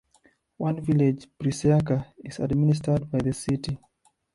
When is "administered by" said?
2.39-3.19